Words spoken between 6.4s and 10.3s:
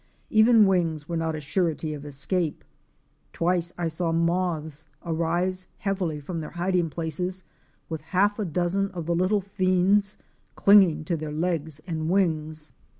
hiding places with a half dozen of the little fiends